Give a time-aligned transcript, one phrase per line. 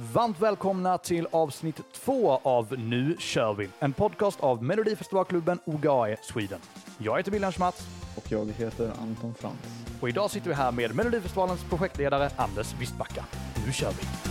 [0.00, 6.60] Varmt välkomna till avsnitt två av Nu kör vi, en podcast av Melodifestivalklubben OGAE Sweden.
[6.98, 9.56] Jag heter William Schmatz Och jag heter Anton Frans.
[10.00, 13.24] och idag sitter vi här med Melodifestivalens projektledare Anders Wistbacka.
[13.66, 14.27] Nu kör vi!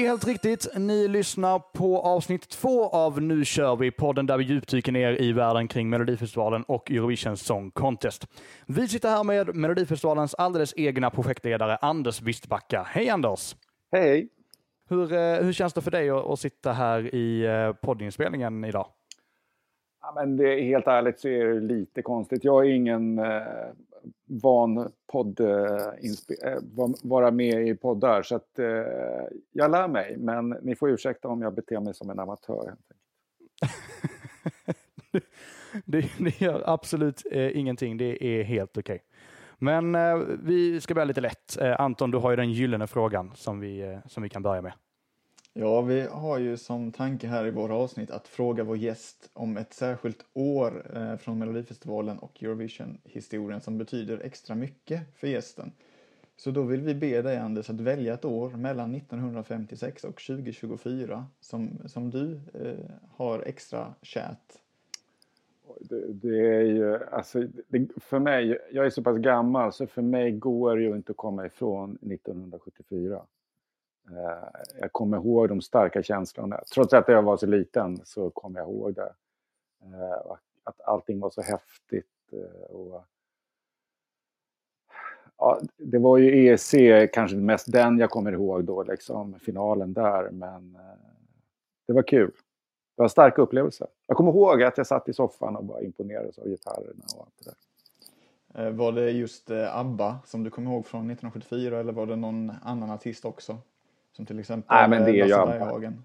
[0.00, 0.68] Det är helt riktigt.
[0.76, 5.32] Ni lyssnar på avsnitt två av Nu kör vi, podden där vi djupdyker ner i
[5.32, 8.26] världen kring Melodifestivalen och Eurovision Song Contest.
[8.66, 12.86] Vi sitter här med Melodifestivalens alldeles egna projektledare Anders Wistbacka.
[12.88, 13.56] Hej Anders!
[13.92, 14.28] Hej!
[14.88, 18.86] Hur, eh, hur känns det för dig att, att sitta här i eh, poddinspelningen idag?
[20.02, 22.44] Ja, men det är, helt ärligt så är det lite konstigt.
[22.44, 23.42] Jag är ingen eh,
[24.26, 25.88] van podd, eh,
[26.44, 26.58] eh,
[27.02, 28.66] vara med i poddar så att eh,
[29.52, 30.16] jag lär mig.
[30.18, 32.66] Men ni får ursäkta om jag beter mig som en amatör.
[32.66, 33.00] helt enkelt.
[35.84, 37.96] det, det gör absolut eh, ingenting.
[37.96, 39.02] Det är helt okej.
[39.58, 41.58] Men eh, vi ska börja lite lätt.
[41.60, 44.62] Eh, Anton, du har ju den gyllene frågan som vi, eh, som vi kan börja
[44.62, 44.72] med.
[45.52, 49.56] Ja, vi har ju som tanke här i våra avsnitt att fråga vår gäst om
[49.56, 55.72] ett särskilt år eh, från Melodifestivalen och Eurovision-historien som betyder extra mycket för gästen.
[56.36, 61.26] Så då vill vi be dig Anders att välja ett år mellan 1956 och 2024
[61.40, 64.52] som, som du eh, har extra kärt.
[65.80, 70.02] Det, det är ju, alltså, det, för mig, jag är så pass gammal så för
[70.02, 73.22] mig går det ju inte att komma ifrån 1974.
[74.16, 76.60] Eh, jag kommer ihåg de starka känslorna.
[76.74, 79.12] Trots att jag var så liten så kommer jag ihåg det.
[79.82, 80.32] Eh,
[80.64, 82.06] att allting var så häftigt.
[82.32, 83.04] Eh, och,
[85.38, 86.74] ja, det var ju ESC,
[87.12, 90.30] kanske mest den jag kommer ihåg då, liksom, finalen där.
[90.30, 90.78] Men
[91.86, 92.30] det var kul.
[92.96, 93.86] Det var starka upplevelser.
[94.06, 97.34] Jag kommer ihåg att jag satt i soffan och bara imponerades av gitarrerna och allt
[97.38, 98.70] det där.
[98.70, 102.90] Var det just ABBA som du kom ihåg från 1974 eller var det någon annan
[102.90, 103.58] artist också?
[104.12, 105.46] Som till exempel Nej, men det är ju Lasse.
[105.46, 106.04] Berghagen.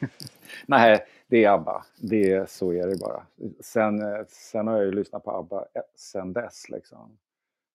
[0.66, 1.84] Nej, det är ABBA.
[2.00, 3.26] Det, så är det bara.
[3.60, 7.18] Sen, eh, sen har jag ju lyssnat på ABBA eh, sen dess, liksom.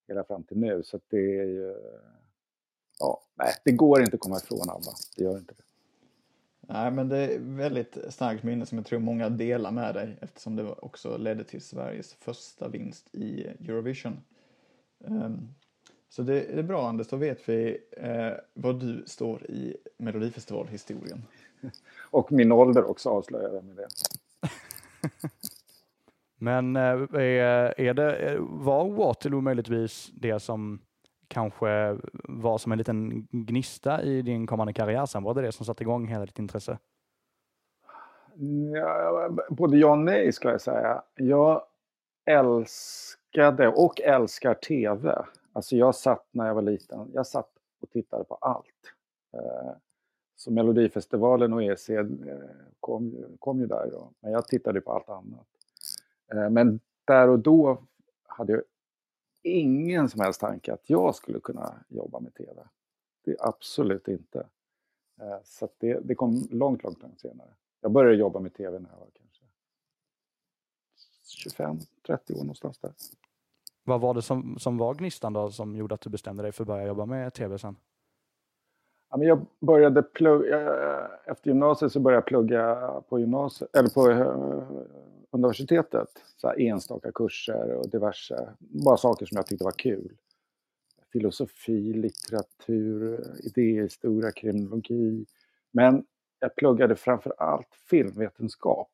[0.08, 0.84] Hela fram till nu.
[0.84, 1.76] Så det är ju...
[3.00, 4.92] Ja, nej, det går inte att komma ifrån ABBA.
[5.18, 5.64] Det gör inte det.
[6.74, 10.18] Nej, men det är ett väldigt starkt minne som jag tror många delar med dig
[10.22, 14.20] eftersom det också ledde till Sveriges första vinst i Eurovision.
[15.08, 15.54] Ehm,
[16.12, 21.24] så det är bra Anders, då vet vi eh, var du står i Melodifestivalhistorien.
[22.12, 23.88] Och min ålder också avslöjar jag med det.
[26.38, 30.80] Men eh, är, är det, eh, var Waterloo möjligtvis det som
[31.28, 35.24] kanske var som en liten gnista i din kommande karriär sen?
[35.24, 36.78] Var det det som satte igång hela ditt intresse?
[38.74, 41.04] Ja, både ja och nej skulle jag säga.
[41.16, 41.64] Jag
[42.26, 45.26] älskade och älskar tv.
[45.54, 47.50] Alltså jag satt när jag var liten, jag satt
[47.82, 48.94] och tittade på allt.
[49.34, 49.72] Eh,
[50.36, 52.06] så Melodifestivalen och EC eh,
[52.80, 54.12] kom, ju- kom ju där då.
[54.20, 55.48] Men jag tittade på allt annat.
[56.34, 57.84] Eh, men där och då
[58.28, 58.62] hade jag
[59.44, 62.64] ingen som helst tanke att jag skulle kunna jobba med tv.
[63.24, 64.48] Det absolut inte.
[65.44, 67.54] Så det, det kom långt, långt, långt senare.
[67.82, 69.44] Jag började jobba med tv när jag var kanske
[72.08, 72.94] 25-30 år någonstans där.
[73.84, 76.64] Vad var det som, som var gnistan då som gjorde att du bestämde dig för
[76.64, 77.76] att börja jobba med tv sen?
[79.20, 82.76] Jag började plugga, eh, efter gymnasiet så började jag plugga
[83.10, 84.86] på, gymnasiet, eller på eh,
[85.32, 86.10] universitetet.
[86.38, 90.18] Så här enstaka kurser och diverse, bara saker som jag tyckte var kul.
[91.14, 95.26] Filosofi, litteratur, idéhistoria, kriminologi.
[95.72, 96.06] Men
[96.40, 98.92] jag pluggade framför allt filmvetenskap.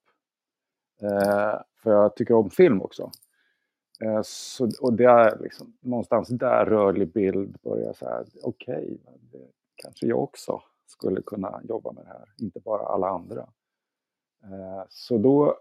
[1.02, 3.12] Eh, för jag tycker om film också.
[4.02, 9.42] Eh, så, och det är liksom, någonstans där rörlig bild börjar så här, okej, okay,
[9.76, 13.50] kanske jag också skulle kunna jobba med det här, inte bara alla andra.
[14.44, 15.60] Eh, så då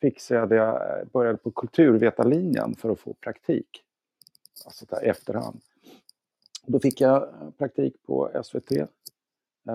[0.00, 3.84] fixade jag det, jag började på kulturvetarlinjen för att få praktik,
[4.64, 5.60] alltså där i efterhand.
[6.66, 7.28] Då fick jag
[7.58, 8.72] praktik på SVT,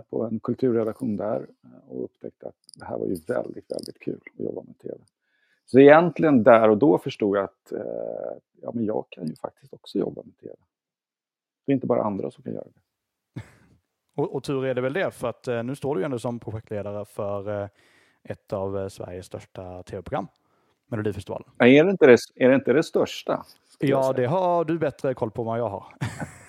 [0.10, 1.48] på en kulturredaktion där
[1.88, 4.98] och upptäckte att det här var ju väldigt, väldigt kul att jobba med TV.
[5.66, 9.74] Så egentligen där och då förstod jag att eh, ja, men jag kan ju faktiskt
[9.74, 10.56] också jobba med TV.
[11.66, 12.82] Det är inte bara andra som kan göra det.
[14.22, 16.20] Och, och tur är det väl det, för att eh, nu står du ju ändå
[16.20, 17.70] som projektledare för eh,
[18.24, 20.28] ett av eh, Sveriges största tv-program,
[20.88, 21.50] Melodifestivalen.
[21.60, 23.46] Är det inte det, är det, inte det största?
[23.80, 25.86] Ja, det har du bättre koll på än vad jag har.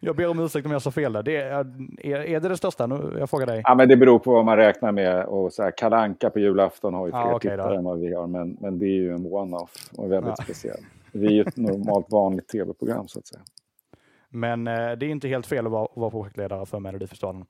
[0.00, 1.22] jag ber om ursäkt om jag sa fel där.
[1.22, 1.66] Det är,
[2.00, 2.86] är, det det största?
[2.86, 3.62] Nu, jag frågar dig.
[3.64, 5.24] Ja, men det beror på vad man räknar med.
[5.24, 8.14] Och så här, Kalanka på julafton har ju fler ja, okay, tittare än vad vi
[8.14, 8.26] har.
[8.26, 10.44] Men, men det är ju en one-off och väldigt ja.
[10.44, 10.80] speciell.
[11.12, 13.42] Vi är ju ett normalt vanligt tv-program så att säga.
[14.28, 17.44] Men eh, det är inte helt fel att vara, vara projektledare för Melodifestivalen.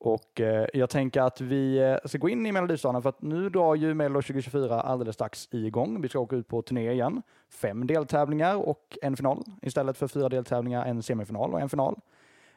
[0.00, 3.48] Och eh, jag tänker att vi eh, ska gå in i Melodifestivalen för att nu
[3.48, 6.00] drar ju Mello 2024 alldeles strax igång.
[6.00, 7.22] Vi ska åka ut på turné igen.
[7.48, 12.00] Fem deltävlingar och en final istället för fyra deltävlingar, en semifinal och en final.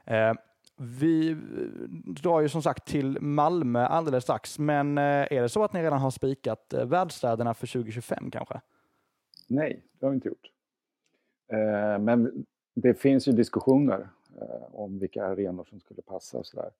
[0.05, 0.33] Eh,
[0.77, 1.37] vi
[2.05, 5.83] drar ju som sagt till Malmö alldeles strax, men eh, är det så att ni
[5.83, 8.61] redan har spikat eh, världsstäderna för 2025 kanske?
[9.47, 10.49] Nej, det har vi inte gjort.
[11.99, 14.09] Men det finns ju diskussioner
[14.71, 16.71] om vilka arenor som skulle passa och sådär.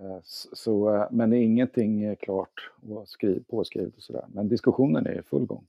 [0.00, 0.18] Eh,
[0.52, 4.24] så, eh, men ingenting är klart och skriv, påskrivet och sådär.
[4.32, 5.64] Men diskussionen är i full gång.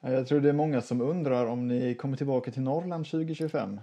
[0.00, 3.80] Jag tror det är många som undrar om ni kommer tillbaka till Norrland 2025.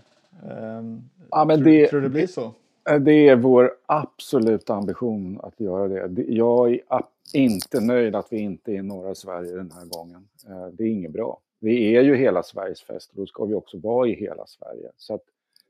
[0.49, 2.53] Ehm, ja, men tror, det, tror det blir så?
[2.89, 6.23] Eh, det är vår absoluta ambition att göra det.
[6.23, 7.03] Jag är
[7.33, 10.27] inte nöjd att vi inte är i norra Sverige den här gången.
[10.71, 11.39] Det är inget bra.
[11.59, 14.91] Vi är ju hela Sveriges fest och då ska vi också vara i hela Sverige.
[14.97, 15.23] Så att,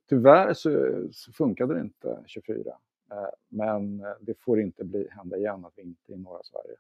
[0.10, 0.70] tyvärr så,
[1.12, 2.74] så funkade det inte 24.
[3.14, 6.44] Eh, men eh, det får inte bli, hända igen att vi inte är i norra
[6.44, 6.76] Sverige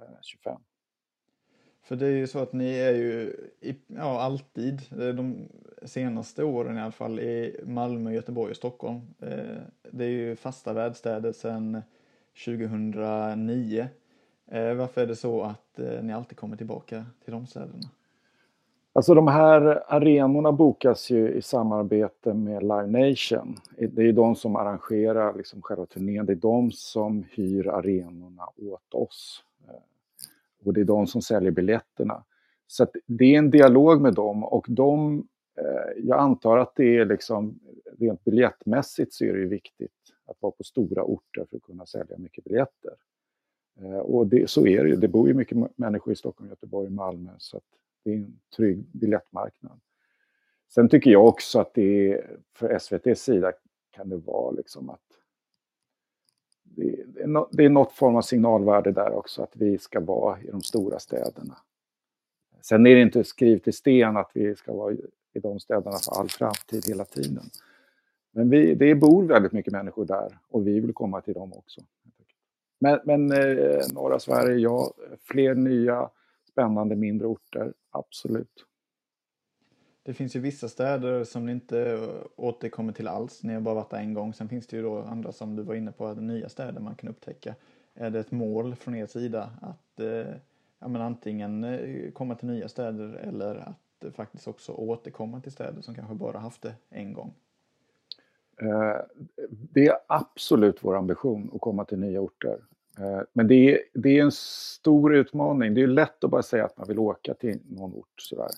[0.00, 0.60] eh, 25.
[1.82, 3.36] För det är ju så att ni är ju
[3.86, 5.48] ja, alltid, de
[5.82, 9.00] senaste åren i alla fall, i Malmö, Göteborg och Stockholm.
[9.90, 11.82] Det är ju fasta värdstäder sedan
[12.44, 13.88] 2009.
[14.76, 17.90] Varför är det så att ni alltid kommer tillbaka till de städerna?
[18.96, 23.56] Alltså de här arenorna bokas ju i samarbete med Live Nation.
[23.78, 26.26] Det är de som arrangerar liksom själva turnén.
[26.26, 29.44] Det är de som hyr arenorna åt oss.
[29.68, 29.74] Eh,
[30.64, 32.24] och det är de som säljer biljetterna.
[32.66, 35.18] Så det är en dialog med dem och de,
[35.58, 37.58] eh, jag antar att det är liksom
[37.98, 39.92] rent biljettmässigt så är det ju viktigt
[40.26, 42.92] att vara på stora orter för att kunna sälja mycket biljetter.
[43.80, 44.96] Eh, och det, så är det ju.
[44.96, 47.30] Det bor ju mycket människor i Stockholm, Göteborg Malmö.
[47.38, 47.64] Så att
[48.04, 49.80] det är en trygg biljettmarknad.
[50.74, 53.52] Sen tycker jag också att det är, för SVTs sida
[53.90, 55.00] kan det vara liksom att
[56.62, 60.40] det, är no, det är något form av signalvärde där också, att vi ska vara
[60.40, 61.56] i de stora städerna.
[62.60, 64.94] Sen är det inte skrivet i sten att vi ska vara
[65.32, 67.44] i de städerna för all framtid hela tiden.
[68.30, 71.80] Men vi, det bor väldigt mycket människor där och vi vill komma till dem också.
[72.78, 76.10] Men, men eh, norra Sverige, ja, fler nya
[76.54, 78.66] spännande mindre orter, absolut.
[80.02, 83.42] Det finns ju vissa städer som ni inte återkommer till alls.
[83.42, 84.34] Ni har bara varit där en gång.
[84.34, 87.10] Sen finns det ju då andra som du var inne på, nya städer man kan
[87.10, 87.54] upptäcka.
[87.94, 90.34] Är det ett mål från er sida att eh,
[90.78, 95.82] ja, men antingen eh, komma till nya städer eller att faktiskt också återkomma till städer
[95.82, 97.34] som kanske bara haft det en gång?
[98.62, 99.00] Eh,
[99.50, 102.58] det är absolut vår ambition att komma till nya orter.
[102.98, 105.74] Eh, men det är, det är en stor utmaning.
[105.74, 108.20] Det är lätt att bara säga att man vill åka till någon ort.
[108.20, 108.48] Sådär.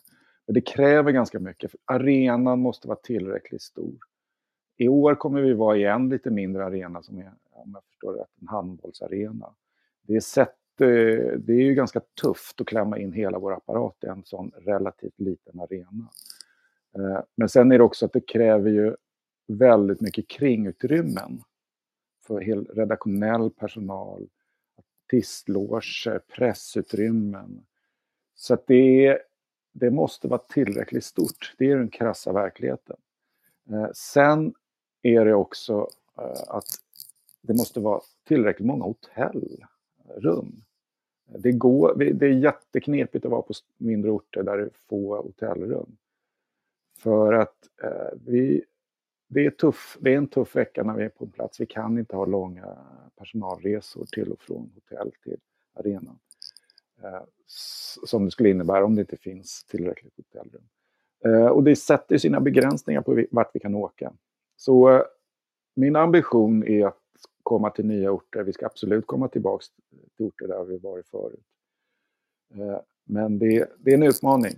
[0.46, 1.74] Men det kräver ganska mycket.
[1.84, 3.94] Arenan måste vara tillräckligt stor.
[4.76, 8.12] I år kommer vi vara i en lite mindre arena som är, om jag förstår
[8.12, 9.54] rätt, en handbollsarena.
[10.02, 10.86] Det är, sett, eh,
[11.38, 15.20] det är ju ganska tufft att klämma in hela vår apparat i en sån relativt
[15.20, 16.08] liten arena.
[16.98, 18.96] Eh, men sen är det också att det kräver ju
[19.48, 21.42] väldigt mycket kringutrymmen
[22.26, 24.28] för hel redaktionell personal,
[25.06, 27.66] artistloger, pressutrymmen.
[28.34, 29.18] Så att det,
[29.72, 31.54] det måste vara tillräckligt stort.
[31.58, 32.96] Det är den krassa verkligheten.
[33.70, 34.54] Eh, sen
[35.02, 36.66] är det också eh, att
[37.42, 40.62] det måste vara tillräckligt många hotellrum.
[41.38, 45.96] Det, går, det är jätteknepigt att vara på mindre orter där det är få hotellrum.
[46.98, 48.64] För att eh, vi
[49.28, 51.60] det är, tuff, det är en tuff vecka när vi är på plats.
[51.60, 52.76] Vi kan inte ha långa
[53.16, 55.40] personalresor till och från hotell till
[55.74, 56.18] arenan.
[57.02, 57.22] Eh,
[58.06, 60.64] som det skulle innebära om det inte finns tillräckligt hotellrum.
[61.24, 64.12] Eh, och det sätter sina begränsningar på vart vi kan åka.
[64.56, 65.02] Så eh,
[65.74, 67.02] min ambition är att
[67.42, 68.42] komma till nya orter.
[68.42, 69.64] Vi ska absolut komma tillbaka
[70.16, 71.44] till orter där vi varit förut.
[72.54, 74.52] Eh, men det, det är en utmaning.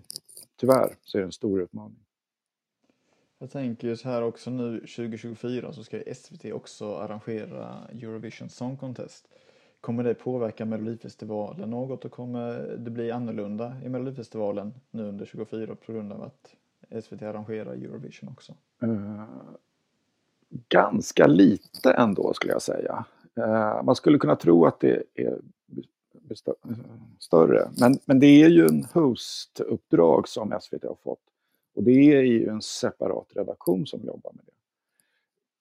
[0.56, 2.04] Tyvärr så är det en stor utmaning.
[3.38, 8.76] Jag tänker ju så här också nu 2024 så ska SVT också arrangera Eurovision Song
[8.76, 9.28] Contest.
[9.80, 15.76] Kommer det påverka Melodifestivalen något och kommer det bli annorlunda i Melodifestivalen nu under 2024
[15.87, 16.54] på grund av att
[17.04, 18.54] SVT arrangerar Eurovision också?
[18.83, 19.25] Uh,
[20.68, 23.04] ganska lite ändå skulle jag säga.
[23.38, 25.38] Uh, man skulle kunna tro att det är
[27.18, 27.71] större.
[27.80, 31.27] Men, men det är ju en host-uppdrag som SVT har fått.
[31.78, 34.52] Och det är ju en separat redaktion som jobbar med det.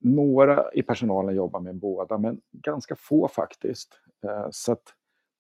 [0.10, 4.00] Några i personalen jobbar med båda, men ganska få faktiskt.
[4.24, 4.94] Eh, så att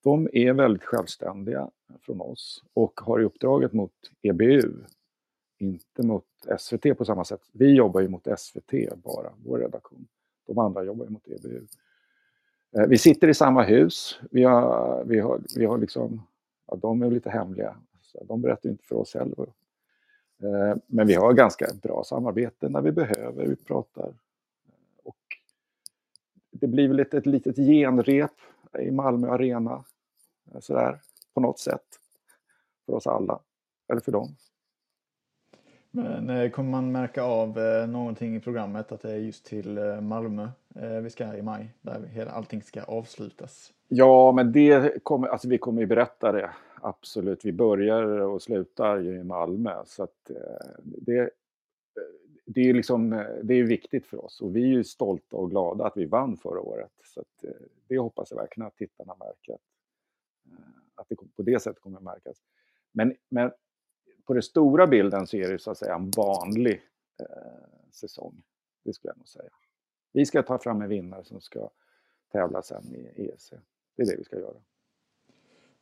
[0.03, 1.69] de är väldigt självständiga
[2.01, 3.91] från oss och har uppdraget mot
[4.21, 4.73] EBU,
[5.57, 6.25] inte mot
[6.59, 7.41] SVT på samma sätt.
[7.51, 10.07] Vi jobbar ju mot SVT bara, vår redaktion.
[10.47, 11.67] De andra jobbar ju mot EBU.
[12.77, 14.19] Eh, vi sitter i samma hus.
[14.31, 16.21] Vi har, vi har, vi har liksom,
[16.67, 17.77] ja, de är lite hemliga.
[18.27, 19.47] De berättar inte för oss heller.
[20.43, 23.45] Eh, men vi har ganska bra samarbete när vi behöver.
[23.45, 24.13] Vi pratar.
[25.03, 25.37] Och
[26.51, 28.31] det blir väl ett, ett litet genrep
[28.79, 29.83] i Malmö Arena.
[30.59, 31.01] Sådär,
[31.33, 31.99] på något sätt.
[32.85, 33.39] För oss alla.
[33.87, 34.35] Eller för dem.
[35.91, 39.77] Men eh, kommer man märka av eh, någonting i programmet att det är just till
[39.77, 40.49] eh, Malmö
[41.03, 43.73] vi ska i maj, där allting ska avslutas?
[43.87, 46.49] Ja, men det kommer, alltså vi kommer ju berätta det,
[46.81, 47.45] absolut.
[47.45, 51.27] Vi börjar och slutar ju i Malmö, så att eh, det, eh,
[52.45, 55.49] det är liksom, eh, det är viktigt för oss och vi är ju stolta och
[55.49, 56.91] glada att vi vann förra året.
[57.03, 57.43] Så att
[57.87, 59.57] det hoppas jag verkligen att tittarna märker,
[60.95, 62.37] att det på det sättet kommer att märkas.
[62.91, 63.51] Men, men
[64.27, 66.81] på den stora bilden så är det så att säga en vanlig
[67.19, 68.43] eh, säsong.
[68.83, 69.49] Det skulle jag nog säga.
[70.11, 71.69] Vi ska ta fram en vinnare som ska
[72.31, 73.53] tävla sen i ESC.
[73.95, 74.57] Det är det vi ska göra.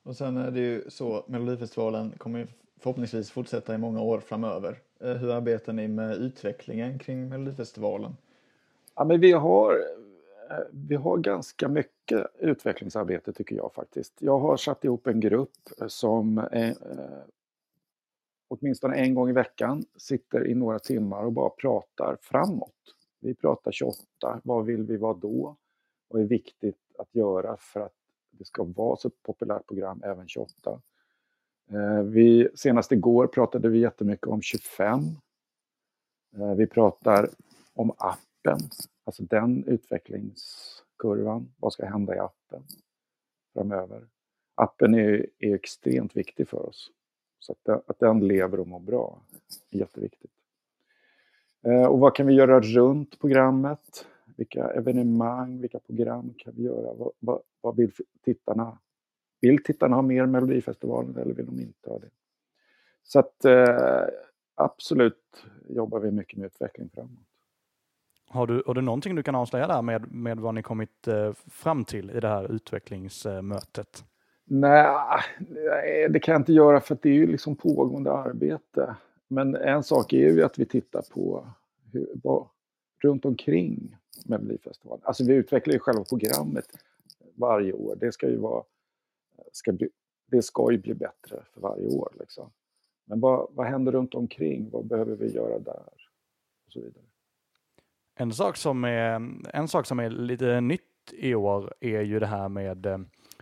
[0.05, 2.47] Och sen är det ju så, Melodifestivalen kommer
[2.79, 4.79] förhoppningsvis fortsätta i många år framöver.
[4.99, 8.17] Eh, hur arbetar ni med utvecklingen kring Melodifestivalen?
[8.95, 9.73] Ja, men vi har,
[10.49, 14.13] eh, vi har ganska mycket utvecklingsarbete tycker jag faktiskt.
[14.19, 16.75] Jag har satt ihop en grupp som eh, eh
[18.47, 22.71] åtminstone en gång i veckan sitter i några timmar och bara pratar framåt.
[23.19, 25.55] Vi pratar 28, vad vill vi vara då?
[26.07, 28.04] Vad är viktigt att göra för att
[28.37, 30.81] det ska vara så ett populärt program även 28?
[31.71, 34.99] Eh, vi, senast igår pratade vi jättemycket om 25.
[36.37, 37.29] Eh, vi pratar
[37.73, 38.59] om appen,
[39.03, 41.53] alltså den utvecklingskurvan.
[41.57, 42.63] Vad ska hända i appen
[43.53, 44.07] framöver?
[44.55, 46.91] Appen är, är extremt viktig för oss.
[47.39, 49.21] Så att den, att den lever och mår bra
[49.71, 50.31] är jätteviktigt.
[51.65, 54.05] Eh, och vad kan vi göra runt programmet?
[54.37, 56.93] Vilka evenemang, vilka program kan vi göra?
[56.93, 57.91] Vad, vad, vad vill
[58.25, 58.77] tittarna?
[59.41, 62.09] Vill tittarna ha mer Melodifestivalen eller vill de inte ha det?
[63.03, 64.03] Så att eh,
[64.55, 67.27] absolut jobbar vi mycket med utveckling framåt.
[68.27, 71.33] Har du, har du någonting du kan avslöja där med, med vad ni kommit eh,
[71.33, 74.03] fram till i det här utvecklingsmötet?
[74.45, 75.21] Nej,
[76.09, 78.95] det kan jag inte göra för det är ju liksom pågående arbete.
[79.27, 81.47] Men en sak är ju att vi tittar på
[81.91, 82.47] hur, vad,
[83.03, 83.95] runt omkring
[84.25, 85.01] Melodifestivalen.
[85.03, 86.65] Alltså vi utvecklar ju själva programmet
[87.35, 87.95] varje år.
[87.95, 88.63] Det ska ju vara,
[89.51, 89.89] ska bli,
[90.27, 92.13] det ska ju bli bättre för varje år.
[92.19, 92.51] Liksom.
[93.05, 94.69] Men vad, vad händer runt omkring?
[94.69, 95.89] Vad behöver vi göra där?
[96.65, 97.03] Och så vidare.
[98.15, 102.25] En sak som är, en sak som är lite nytt i år är ju det
[102.25, 102.97] här med eh,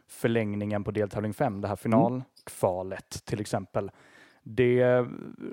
[0.08, 3.22] förlängningen på deltävling 5, det här finalkvalet mm.
[3.26, 3.92] till exempel.
[4.44, 5.06] Det,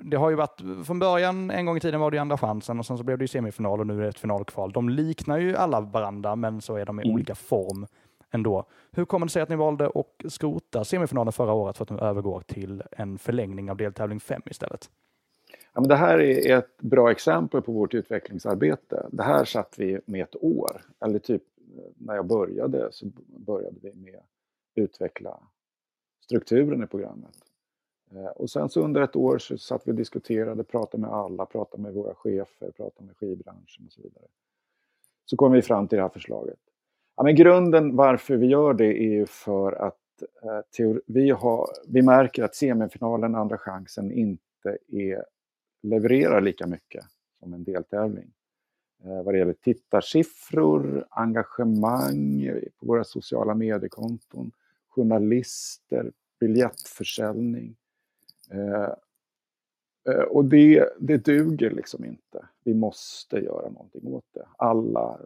[0.02, 2.87] det har ju varit, från början, en gång i tiden var det andra chansen och
[2.87, 4.73] sen så blev det ju semifinal och nu är det ett finalkval.
[4.73, 7.14] De liknar ju alla varandra, men så är de i mm.
[7.14, 7.87] olika form
[8.30, 8.64] ändå.
[8.90, 11.99] Hur kommer det sig att ni valde att skrota semifinalen förra året för att nu
[11.99, 14.90] övergå till en förlängning av deltävling 5 istället?
[15.72, 19.06] Ja, men det här är ett bra exempel på vårt utvecklingsarbete.
[19.12, 21.42] Det här satt vi med ett år, eller typ
[21.76, 24.25] eh, när jag började så började vi med att
[24.75, 25.40] utveckla
[26.20, 27.37] strukturen i programmet.
[28.10, 31.46] Eh, och sen så under ett år så satt vi och diskuterade, pratade med alla,
[31.46, 34.25] pratade med våra chefer, pratade med skivbranschen och så vidare.
[35.25, 36.58] Så kom vi fram till det här förslaget.
[37.20, 42.02] Ja, men grunden varför vi gör det är ju för att eh, vi, har, vi
[42.02, 45.24] märker att semifinalen, Andra chansen, inte är,
[45.82, 47.04] levererar lika mycket
[47.40, 48.30] som en deltävling.
[49.04, 54.50] Eh, vad det gäller tittarsiffror, engagemang eh, på våra sociala mediekonton,
[54.88, 57.76] journalister, biljettförsäljning.
[58.50, 58.92] Eh,
[60.14, 62.46] eh, och det, det duger liksom inte.
[62.64, 64.46] Vi måste göra någonting åt det.
[64.56, 65.20] Alla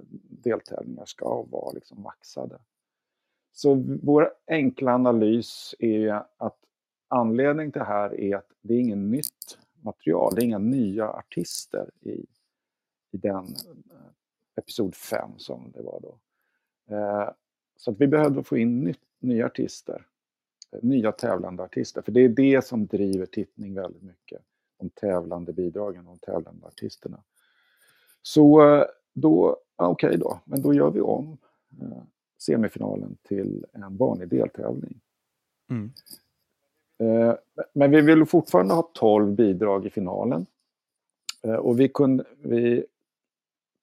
[0.45, 2.59] deltävlingar ska vara liksom maxade.
[3.53, 6.59] Så vår enkla analys är att
[7.09, 11.09] anledningen till det här är att det är inget nytt material, det är inga nya
[11.09, 12.27] artister i,
[13.11, 13.45] i den
[13.91, 14.11] eh,
[14.57, 16.19] episod 5 som det var då.
[16.97, 17.31] Eh,
[17.77, 20.07] så att vi behövde få in nytt, nya artister
[20.73, 22.03] eh, nya tävlande artister.
[22.03, 24.43] För det är det som driver tittning väldigt mycket.
[24.79, 27.23] De tävlande bidragen, de tävlande artisterna.
[28.23, 28.63] Så
[29.13, 31.39] då då, okej okay då, men då gör vi om
[31.81, 32.03] eh,
[32.39, 35.01] semifinalen till en vanlig deltävling.
[35.71, 35.93] Mm.
[36.99, 37.35] Eh,
[37.73, 40.47] men vi vill fortfarande ha 12 bidrag i finalen.
[41.43, 42.87] Eh, och vi, kunde, vi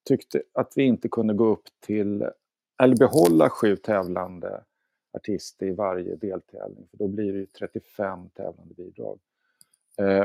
[0.08, 2.26] tyckte att vi inte kunde gå upp till,
[2.82, 4.64] eller behålla sju tävlande
[5.12, 9.18] artister i varje deltävling, för då blir det ju 35 tävlande bidrag.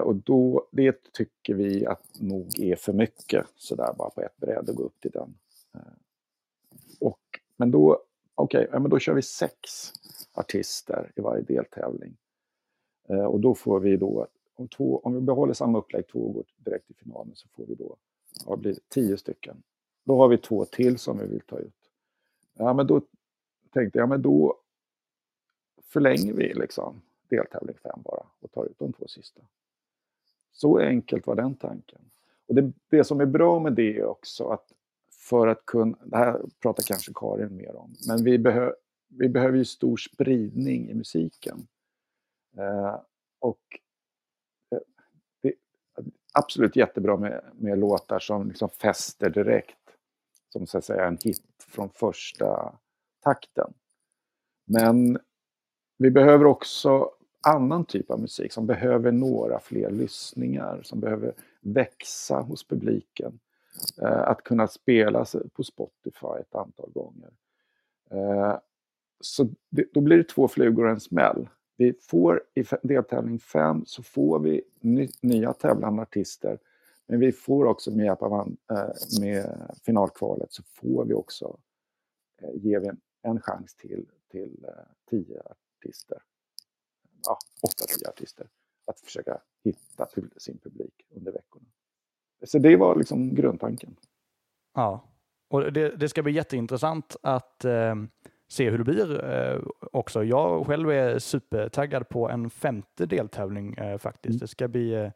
[0.02, 4.74] Och då, det tycker vi att nog är för mycket, sådär bara på ett bräde
[4.74, 5.36] gå upp till den.
[7.00, 7.20] Och,
[7.56, 8.04] men då,
[8.36, 9.92] okej, okay, men då kör vi sex
[10.34, 12.18] artister i varje deltävling.
[13.10, 16.46] Eh, och då får vi då, om, två, om vi behåller samma upplägg, två går
[16.58, 17.96] direkt till finalen, så får vi då,
[18.46, 19.64] ja, blir tio stycken.
[20.04, 21.92] Då har vi två till som vi vill ta ut.
[22.54, 23.02] Ja, men då
[23.74, 24.58] tänkte jag, men då
[25.82, 29.42] förlänger vi liksom deltävling fem bara och tar ut de två sista.
[30.52, 32.02] Så enkelt var den tanken.
[32.48, 34.74] Och det, det som är bra med det är också att
[35.30, 38.72] för att kunna, det här pratar kanske Karin mer om, men vi, behö,
[39.10, 41.68] vi behöver ju stor spridning i musiken.
[42.58, 43.00] Eh,
[43.40, 43.62] och
[44.72, 44.82] eh,
[45.42, 45.56] det är
[46.34, 49.78] absolut jättebra med, med låtar som liksom fäster direkt,
[50.50, 52.80] som så att säga en hit från första
[53.24, 53.74] takten.
[54.66, 55.20] Men
[55.98, 57.12] vi behöver också
[57.48, 63.40] annan typ av musik som behöver några fler lyssningar, som behöver växa hos publiken.
[64.02, 67.32] Eh, att kunna spelas på Spotify ett antal gånger.
[68.12, 68.58] Eh,
[69.22, 71.50] så det, då blir det två flugor och en smäll.
[71.78, 76.60] Vi får i deltävling 5 så får vi ny, nya tävlande artister.
[77.06, 81.58] Men vi får också med hjälp av eh, med finalkvalet så får vi också
[82.42, 85.42] eh, ge en, en chans till, till eh, tio
[85.80, 86.22] artister
[87.28, 88.48] ja, åtta, tio artister
[88.86, 90.08] att försöka hitta
[90.38, 91.66] sin publik under veckorna.
[92.44, 93.96] Så det var liksom grundtanken.
[94.76, 95.04] Ja,
[95.50, 97.96] och det, det ska bli jätteintressant att eh,
[98.48, 100.24] se hur det blir eh, också.
[100.24, 104.32] Jag själv är supertaggad på en femte deltävling eh, faktiskt.
[104.32, 104.40] Mm.
[104.40, 105.12] Det ska bli eh,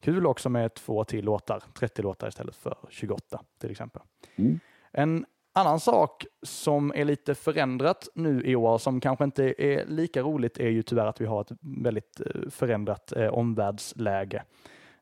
[0.00, 4.02] kul också med två till låtar, 30 låtar istället för 28 till exempel.
[4.36, 4.60] Mm.
[4.92, 10.22] En annan sak som är lite förändrat nu i år, som kanske inte är lika
[10.22, 14.42] roligt, är ju tyvärr att vi har ett väldigt eh, förändrat eh, omvärldsläge.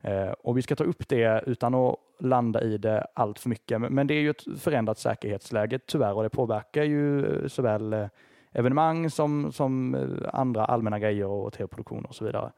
[0.02, 3.80] Eh, och vi ska ta upp det utan att landa i det allt för mycket.
[3.80, 8.06] Men det är ju ett förändrat säkerhetsläge tyvärr och det påverkar ju eh, såväl eh,
[8.52, 9.96] evenemang som, som
[10.32, 12.52] andra allmänna grejer och tv-produktioner och så vidare.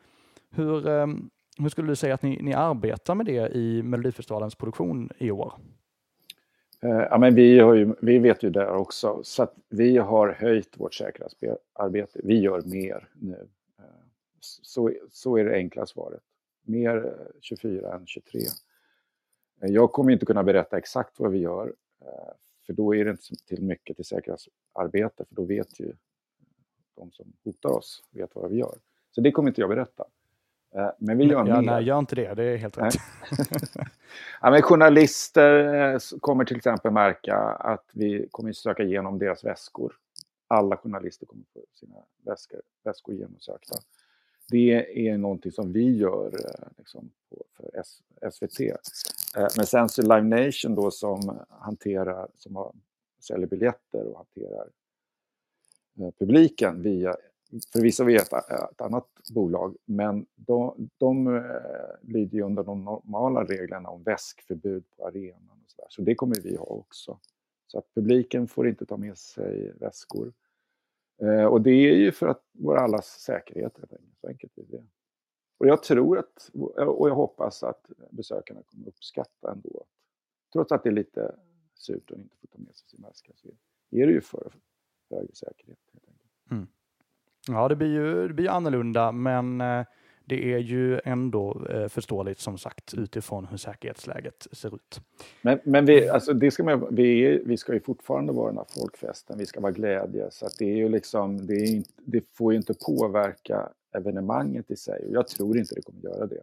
[0.50, 0.80] Hur,
[1.62, 5.52] hur skulle du säga att ni, ni arbetar med det i Melodifestivalens produktion i år?
[6.80, 10.80] Ja, men vi, har ju, vi vet ju det också, så att vi har höjt
[10.80, 12.20] vårt säkerhetsarbete.
[12.24, 13.48] Vi gör mer nu.
[14.40, 16.22] Så, så är det enkla svaret.
[16.64, 18.40] Mer 24 än 23.
[18.40, 21.74] Eh, jag kommer inte kunna berätta exakt vad vi gör,
[22.66, 25.92] för då är det inte till mycket till säkerhetsarbete, för då vet ju
[26.96, 28.78] de som hotar oss vet vad vi gör.
[29.10, 30.04] Så det kommer inte jag berätta.
[30.74, 31.62] Eh, men vi gör ja, mer.
[31.62, 32.34] Nej, gör inte det.
[32.34, 32.94] Det är helt rätt.
[34.40, 39.92] ja, men journalister eh, kommer till exempel märka att vi kommer söka igenom deras väskor.
[40.48, 43.76] Alla journalister kommer få sina väskor, väskor genomsökta.
[44.50, 47.10] Det är någonting som vi gör eh, liksom,
[47.56, 47.82] för
[48.30, 48.60] SVT.
[48.60, 52.72] Eh, men sen så Live Nation då som hanterar, som har,
[53.20, 54.68] säljer biljetter och hanterar
[56.00, 57.16] eh, publiken via
[57.72, 58.32] förvisso via ett,
[58.72, 61.42] ett annat bolag, men de, de
[62.02, 65.60] lyder ju under de normala reglerna om väskförbud på arenan.
[65.64, 67.18] Och sådär, så det kommer vi ha också.
[67.66, 70.32] Så att publiken får inte ta med sig väskor.
[71.22, 74.18] Eh, och det är ju för att vår allas säkerhet, helt enkelt.
[74.20, 74.84] Så enkelt är det.
[75.58, 76.50] Och jag tror att,
[76.86, 79.84] och jag hoppas att besökarna kommer uppskatta ändå,
[80.52, 81.34] trots att det är lite
[81.74, 83.48] surt att inte få ta med sig sin väska, så
[83.90, 84.52] är det ju för
[85.10, 85.78] högre säkerhet.
[85.92, 86.30] Helt enkelt.
[86.50, 86.66] Mm.
[87.48, 89.86] Ja, det blir ju det blir annorlunda, men eh,
[90.24, 95.00] det är ju ändå eh, förståeligt som sagt utifrån hur säkerhetsläget ser ut.
[95.42, 98.80] Men, men vi, alltså, det ska man, vi, vi ska ju fortfarande vara den här
[98.80, 102.56] folkfesten, vi ska vara glädje, så det, är ju liksom, det, är, det får ju
[102.56, 106.42] inte påverka evenemanget i sig och jag tror inte det kommer göra det.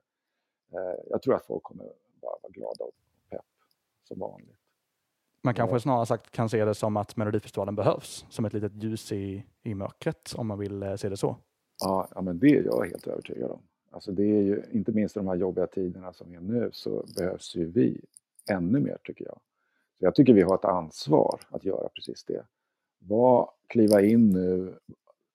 [0.74, 1.86] Eh, jag tror att folk kommer
[2.22, 2.94] bara vara glada och
[3.30, 3.46] pepp
[4.08, 4.58] som vanligt.
[5.44, 9.12] Man kanske snarare sagt kan se det som att Melodifestivalen behövs som ett litet ljus
[9.12, 11.38] i, i mörkret om man vill eh, se det så.
[11.84, 13.62] Ja, ja men det är jag helt övertygad om.
[13.92, 17.06] Alltså det är ju, inte minst i de här jobbiga tiderna som är nu så
[17.16, 18.02] behövs ju vi
[18.50, 19.40] ännu mer tycker jag.
[20.00, 22.46] Så jag tycker vi har ett ansvar att göra precis det.
[23.00, 24.76] Var, kliva in nu,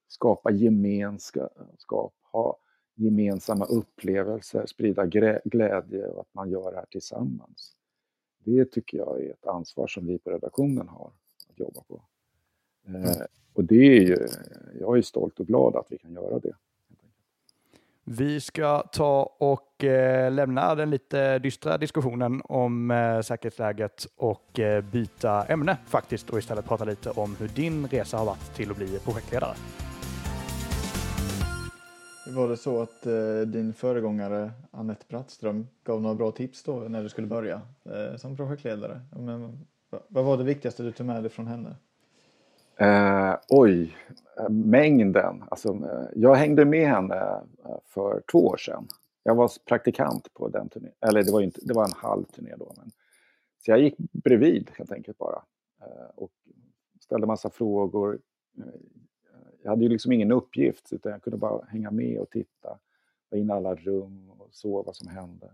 [0.08, 2.58] skapa gemenskap, ha
[2.94, 5.06] gemensamma upplevelser, sprida
[5.44, 7.76] glädje och att man gör det här tillsammans.
[8.44, 11.12] Det tycker jag är ett ansvar som vi på redaktionen har
[11.48, 12.02] att jobba på.
[12.86, 13.02] Mm.
[13.52, 14.28] och det är ju,
[14.80, 16.52] jag är stolt och glad att vi kan göra det.
[18.08, 24.84] Vi ska ta och eh, lämna den lite dystra diskussionen om eh, säkerhetsläget och eh,
[24.84, 28.76] byta ämne faktiskt och istället prata lite om hur din resa har varit till att
[28.76, 29.54] bli projektledare.
[32.36, 37.02] Var det så att eh, din föregångare Annette Brattström gav några bra tips då när
[37.02, 39.00] du skulle börja eh, som projektledare?
[39.16, 39.66] Men,
[40.08, 41.76] vad var det viktigaste du tog med dig från henne?
[42.78, 43.96] Eh, oj,
[44.38, 45.44] eh, mängden.
[45.50, 48.88] Alltså, eh, jag hängde med henne eh, för två år sedan.
[49.22, 50.92] Jag var praktikant på den turnén.
[51.00, 52.72] Eller det var, inte, det var en halv turné då.
[52.76, 52.90] Men,
[53.64, 55.42] så jag gick bredvid helt enkelt bara.
[55.80, 56.32] Eh, och
[57.00, 58.18] ställde massa frågor.
[59.62, 62.78] Jag hade ju liksom ingen uppgift utan jag kunde bara hänga med och titta.
[63.28, 65.50] Var in i alla rum och såg vad som hände.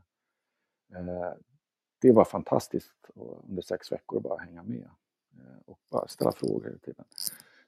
[2.01, 3.11] Det var fantastiskt
[3.49, 4.91] under sex veckor att bara hänga med.
[5.39, 7.05] Eh, och bara ställa frågor hela tiden.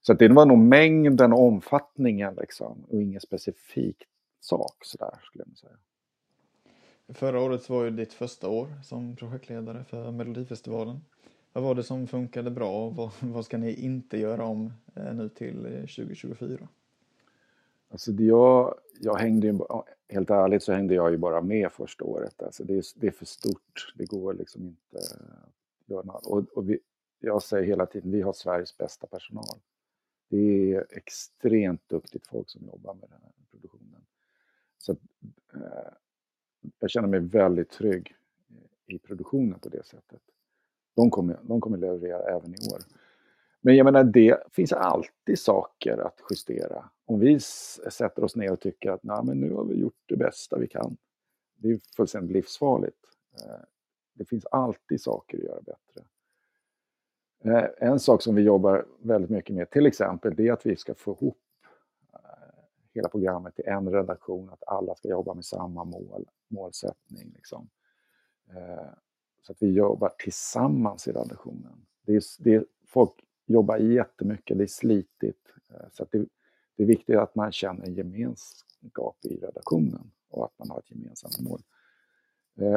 [0.01, 4.05] Så det var nog mängden och omfattningen liksom, och ingen specifik
[4.41, 5.77] sak sådär skulle jag säga.
[7.09, 11.01] Förra året var ju ditt första år som projektledare för Melodifestivalen.
[11.53, 15.15] Vad var det som funkade bra och vad, vad ska ni inte göra om eh,
[15.15, 16.59] nu till 2024?
[16.61, 16.67] Eh,
[17.91, 19.59] alltså det jag, jag hängde ju,
[20.09, 22.43] helt ärligt så hängde jag ju bara med första året.
[22.43, 26.27] Alltså det, är, det är för stort, det går liksom inte att göra något.
[26.27, 26.79] Och, och vi,
[27.25, 29.59] jag säger hela tiden, vi har Sveriges bästa personal.
[30.29, 34.05] Det är extremt duktigt folk som jobbar med den här produktionen.
[34.79, 34.93] Så
[35.55, 35.93] eh,
[36.79, 38.17] jag känner mig väldigt trygg
[38.51, 40.21] eh, i produktionen på det sättet.
[40.97, 42.81] De kommer, de kommer leverera även i år.
[43.61, 46.91] Men jag menar, det finns alltid saker att justera.
[47.05, 50.17] Om vi sätter oss ner och tycker att Nej, men nu har vi gjort det
[50.17, 50.97] bästa vi kan.
[51.57, 53.05] Det är fullständigt livsfarligt.
[53.41, 53.65] Eh,
[54.15, 56.05] det finns alltid saker att göra bättre.
[57.45, 60.77] Eh, en sak som vi jobbar väldigt mycket med till exempel, det är att vi
[60.77, 61.39] ska få ihop
[62.13, 62.55] eh,
[62.95, 67.33] hela programmet till en redaktion, att alla ska jobba med samma mål, målsättning.
[67.35, 67.69] Liksom.
[68.51, 68.93] Eh,
[69.43, 71.87] så att vi jobbar tillsammans i redaktionen.
[72.07, 73.13] Det är, det är, folk
[73.47, 75.49] jobbar jättemycket, det är slitigt.
[75.93, 76.27] Så att det,
[76.77, 81.41] det är viktigt att man känner gemenskap i redaktionen och att man har ett gemensamt
[81.41, 81.63] mål.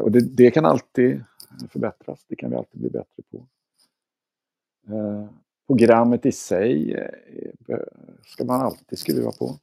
[0.01, 1.23] Och det, det kan alltid
[1.69, 3.47] förbättras, det kan vi alltid bli bättre på.
[4.89, 5.29] Eh,
[5.67, 6.93] programmet i sig
[7.67, 7.77] eh,
[8.25, 9.59] ska man alltid skruva på.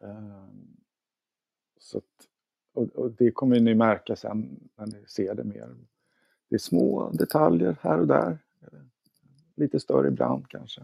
[0.00, 0.44] Eh,
[1.78, 2.04] så att,
[2.96, 5.74] och, det kommer ni märka sen när ni ser det mer.
[6.48, 8.38] Det är små detaljer här och där.
[9.54, 10.82] Lite större ibland kanske.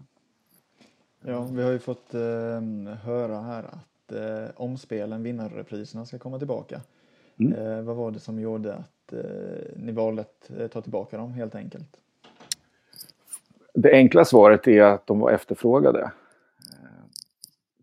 [1.21, 2.61] Ja, vi har ju fått eh,
[3.03, 6.81] höra här att eh, omspelen, vinnarrepriserna, ska komma tillbaka.
[7.37, 7.53] Mm.
[7.53, 8.85] Eh, vad var det som gjorde att
[9.77, 11.97] ni valde att ta tillbaka dem helt enkelt?
[13.81, 16.13] Det enkla svaret är att de var efterfrågade.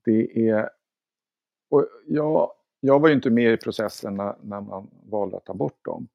[0.06, 0.70] Det är...
[1.70, 5.54] Och jag, jag var ju inte med i processen när, när man valde att ta
[5.54, 6.08] bort dem.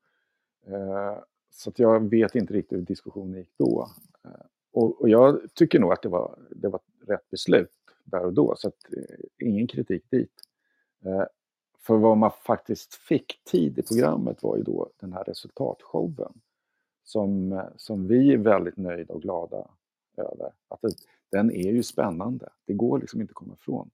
[0.67, 1.19] Eh,
[1.51, 3.89] så jag vet inte riktigt hur diskussionen gick då.
[4.25, 4.31] Eh,
[4.73, 7.73] och, och, jag tycker nog att det var, det var rätt beslut
[8.05, 10.33] där och då, så att, eh, ingen kritik dit.
[11.79, 16.33] För vad man faktiskt fick tid i programmet var ju då den här resultatshowen
[17.11, 19.69] som, som vi är väldigt nöjda och glada
[20.17, 20.53] över.
[20.69, 20.95] Att det,
[21.31, 23.91] den är ju spännande, det går liksom inte att komma ifrån.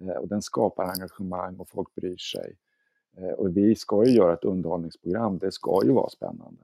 [0.00, 2.56] Eh, och den skapar engagemang och folk bryr sig.
[3.16, 6.62] Eh, och vi ska ju göra ett underhållningsprogram, det ska ju vara spännande.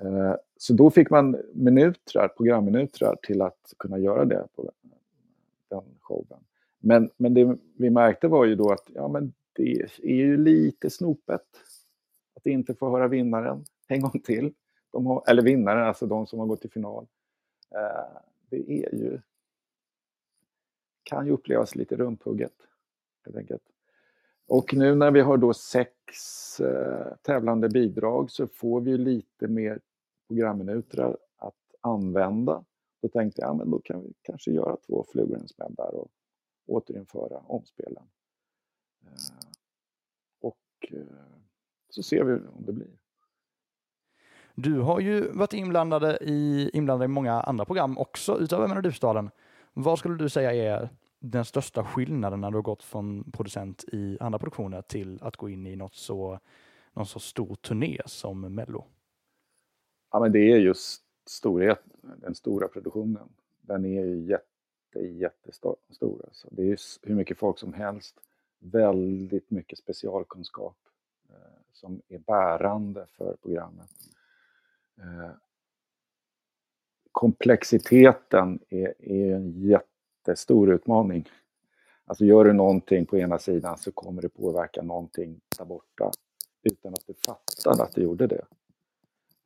[0.00, 4.70] Eh, så då fick man minuter, programminutrar till att kunna göra det på
[5.68, 6.44] den showen.
[6.78, 10.90] Men, men det vi märkte var ju då att ja, men det är ju lite
[10.90, 11.46] snopet
[12.34, 14.54] att inte få höra vinnaren en gång till
[14.94, 17.06] de har, eller vinnare, alltså de som har gått till final.
[17.70, 18.18] Eh,
[18.50, 19.20] det är ju,
[21.02, 22.54] kan ju upplevas lite rumphugget
[23.24, 23.62] helt enkelt.
[24.46, 29.80] Och nu när vi har då sex eh, tävlande bidrag så får vi lite mer
[30.28, 32.64] programminuter att använda.
[33.02, 35.74] Då tänkte jag, ja, men då kan vi kanske göra två flugor i en smäll
[35.74, 36.10] där och
[36.66, 38.04] återinföra omspelen.
[39.02, 39.48] Eh,
[40.40, 41.06] och eh,
[41.88, 43.03] så ser vi om det blir.
[44.54, 49.30] Du har ju varit inblandade i, inblandad i många andra program också utöver Melodifestivalen.
[49.72, 50.88] Vad skulle du säga är
[51.18, 55.48] den största skillnaden när du har gått från producent i andra produktioner till att gå
[55.48, 56.38] in i något så,
[56.92, 58.84] någon så stor turné som Mello?
[60.10, 61.82] Ja, men det är just storhet,
[62.16, 63.28] den stora produktionen.
[63.60, 65.76] Den är ju jätte, jättestor.
[66.24, 66.48] Alltså.
[66.50, 68.20] Det är hur mycket folk som helst.
[68.58, 70.76] Väldigt mycket specialkunskap
[71.30, 71.36] eh,
[71.72, 73.90] som är bärande för programmet.
[74.98, 75.30] Eh,
[77.12, 81.28] komplexiteten är, är, en jättestor utmaning.
[82.04, 86.10] Alltså gör du någonting på ena sidan så kommer det påverka någonting där borta
[86.62, 88.44] utan att du fattade att du gjorde det.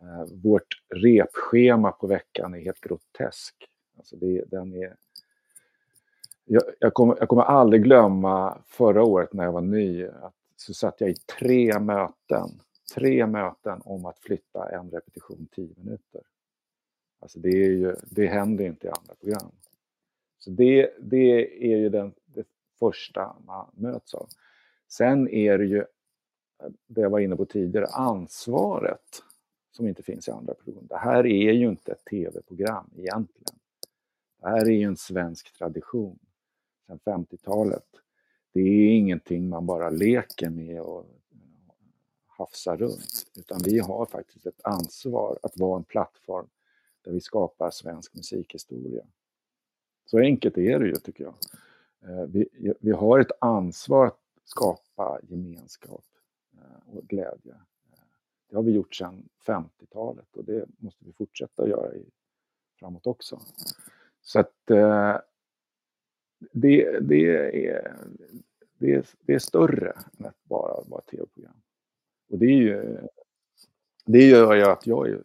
[0.02, 3.54] Eh, vårt repschema på veckan är helt grotesk.
[3.96, 4.96] Alltså det, den är...
[6.44, 10.06] Jag, jag, kommer, jag kommer aldrig glömma förra året när jag var ny.
[10.06, 12.60] Att så satt jag i tre möten.
[12.94, 16.22] Tre möten om att flytta en repetition tio minuter.
[17.20, 19.50] Alltså det, är ju, det händer inte i andra program.
[20.38, 22.46] Så det, det är ju den, det
[22.78, 24.28] första man möts av.
[24.88, 25.84] Sen är det ju,
[26.86, 29.22] det jag var inne på tidigare, ansvaret
[29.70, 30.86] som inte finns i andra program.
[30.86, 33.58] Det här är ju inte ett tv-program egentligen.
[34.40, 36.18] Det här är ju en svensk tradition
[36.86, 37.86] sedan 50-talet.
[38.52, 41.17] Det är ingenting man bara leker med och
[42.38, 46.48] hafsa runt, utan vi har faktiskt ett ansvar att vara en plattform
[47.02, 49.06] där vi skapar svensk musikhistoria.
[50.04, 51.34] Så enkelt är det ju, tycker jag.
[52.02, 52.48] Eh, vi,
[52.80, 56.04] vi har ett ansvar att skapa gemenskap
[56.54, 57.52] eh, och glädje.
[57.52, 57.98] Eh,
[58.48, 62.10] det har vi gjort sedan 50-talet och det måste vi fortsätta att göra i,
[62.78, 63.40] framåt också.
[64.20, 65.22] Så att det,
[66.52, 67.00] det, är,
[68.78, 71.60] det, är, det är större än att bara vara ett tv-program.
[72.38, 72.98] Och det är ju,
[74.04, 75.20] det gör ju att jag är,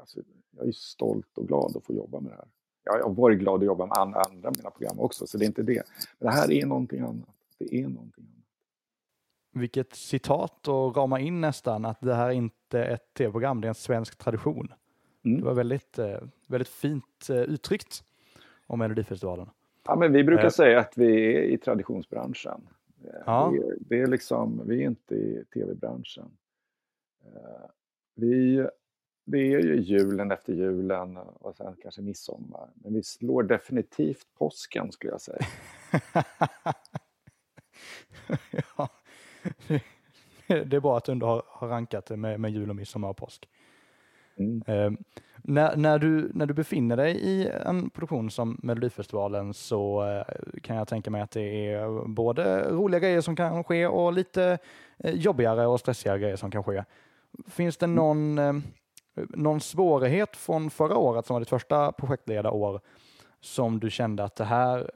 [0.00, 0.20] alltså,
[0.56, 2.48] jag är stolt och glad att få jobba med det här.
[2.84, 5.46] Jag har varit glad att jobba med andra, andra mina program också, så det är
[5.46, 5.82] inte det.
[6.18, 7.34] Men det här är någonting annat.
[7.58, 8.40] Det är någonting annat
[9.52, 13.68] vilket citat att rama in nästan att det här är inte ett tv-program, det är
[13.68, 14.72] en svensk tradition.
[15.24, 15.38] Mm.
[15.40, 18.04] Det var väldigt, eh, väldigt fint eh, uttryckt
[18.66, 19.50] om Melodifestivalen.
[19.86, 20.50] Ja, men vi brukar eh.
[20.50, 22.68] säga att vi är i traditionsbranschen.
[23.26, 23.50] Ja.
[23.50, 26.30] Vi, det är liksom, vi är inte i tv-branschen.
[28.14, 28.66] Vi,
[29.24, 32.70] det är ju julen efter julen och sen kanske midsommar.
[32.74, 35.46] Men vi slår definitivt påsken skulle jag säga.
[38.76, 38.88] ja,
[40.46, 43.08] det är bra att du ändå har, har rankat det med, med jul och midsommar
[43.08, 43.48] och påsk.
[44.40, 44.62] Mm.
[44.66, 45.00] Eh,
[45.42, 50.76] när, när, du, när du befinner dig i en produktion som Melodifestivalen så eh, kan
[50.76, 54.58] jag tänka mig att det är både roliga grejer som kan ske och lite
[54.98, 56.84] eh, jobbigare och stressigare grejer som kan ske.
[57.46, 57.94] Finns det mm.
[57.94, 58.54] någon, eh,
[59.28, 62.80] någon svårighet från förra året som var ditt första projektledarår
[63.40, 64.90] som du kände att det här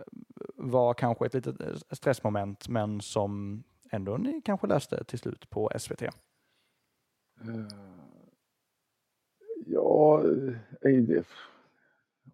[0.56, 1.56] var kanske ett litet
[1.90, 6.02] stressmoment men som ändå ni kanske läste till slut på SVT?
[6.02, 6.10] Eh,
[9.94, 10.22] ja,
[10.82, 11.24] eh, eh, det,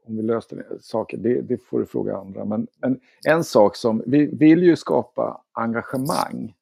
[0.04, 2.44] om vi löste saker, det, det, får du fråga andra.
[2.44, 6.54] Men, men, en sak som, vi vill ju skapa engagemang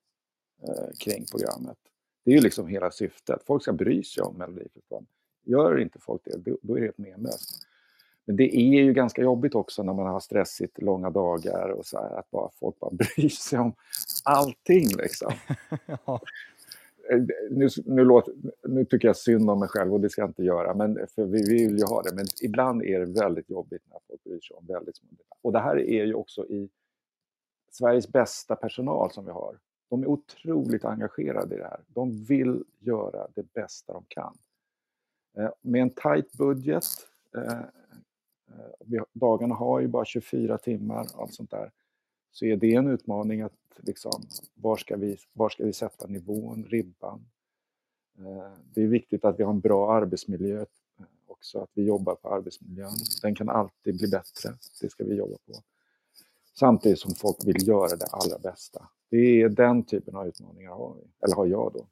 [0.63, 1.79] eh, kring programmet.
[2.25, 3.43] Det är ju liksom hela syftet.
[3.47, 5.07] Folk ska bry sig om Melodifestivalen.
[5.45, 7.69] Gör inte folk det, då är det helt menlöst.
[8.25, 11.99] Men det är ju ganska jobbigt också när man har stressigt långa dagar och så
[11.99, 13.73] här, att bara folk bara bryr sig om
[14.25, 15.33] allting liksom.
[16.07, 16.21] ja.
[17.51, 18.35] Nu, nu, låter,
[18.69, 21.25] nu tycker jag synd om mig själv och det ska jag inte göra, men, för
[21.25, 22.15] vi vill ju ha det.
[22.15, 25.39] Men ibland är det väldigt jobbigt när folk bryr sig om väldigt små detaljer.
[25.43, 26.69] Och det här är ju också i
[27.71, 29.59] Sveriges bästa personal som vi har.
[29.89, 31.81] De är otroligt engagerade i det här.
[31.89, 34.39] De vill göra det bästa de kan.
[35.37, 36.85] Eh, med en tight budget
[37.37, 41.71] eh, eh dagarna har ju bara 24 timmar och allt sånt där.
[42.31, 44.23] Så är det en utmaning att liksom,
[44.55, 47.27] var ska vi, var ska vi sätta nivån, ribban?
[48.19, 50.67] Eh, det är viktigt att vi har en bra arbetsmiljö eh,
[51.27, 52.93] också, att vi jobbar på arbetsmiljön.
[53.23, 55.63] Den kan alltid bli bättre, det ska vi jobba på.
[56.55, 58.89] Samtidigt som folk vill göra det allra bästa.
[59.11, 61.87] Det är den typen av utmaningar har vi, eller har jag då.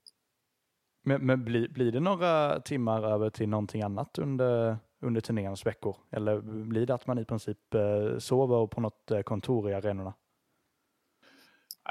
[1.02, 5.96] Men, men blir, blir det några timmar över till någonting annat under under turnéns veckor?
[6.10, 10.14] Eller blir det att man i princip eh, sover på något kontor i arenorna?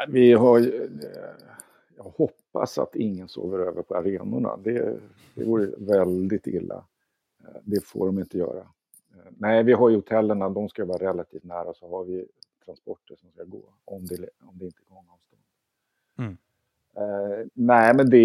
[0.08, 0.90] Vi har, eh,
[1.98, 4.58] jag hoppas att ingen sover över på arenorna.
[4.58, 5.00] Det,
[5.36, 6.86] det vore väldigt illa.
[7.64, 8.68] Det får de inte göra.
[9.38, 12.28] Nej, vi har ju hotellen, de ska vara relativt nära, så har vi
[12.66, 15.42] transporter som ska gå om det, om det inte är gångavstånd.
[16.18, 16.38] Mm.
[16.98, 18.18] Uh, nej, men det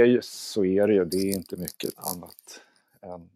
[0.00, 1.04] är ju, så är det ju.
[1.04, 2.62] Det är inte mycket annat
[3.02, 3.30] än